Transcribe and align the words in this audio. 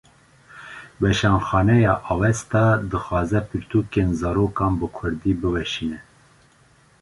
Weşanxaneya 1.01 1.95
Avesta, 2.13 2.63
dixwaze 2.89 3.41
pirtûkên 3.49 4.09
zarokan 4.19 4.73
bi 4.79 4.87
Kurdî 4.95 5.33
biweşîne 5.41 5.99